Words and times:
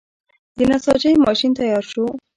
د 0.57 0.59
نساجۍ 0.69 1.13
ماشین 1.25 1.51
تیار 1.59 1.83
شو. 1.91 2.05